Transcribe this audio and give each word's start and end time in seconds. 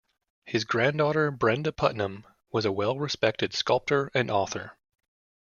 His 0.45 0.63
granddaughter 0.63 1.29
Brenda 1.29 1.71
Putnam 1.71 2.25
was 2.51 2.65
a 2.65 2.71
well-respected 2.71 3.53
sculptor 3.53 4.09
and 4.15 4.31
author. 4.31 4.75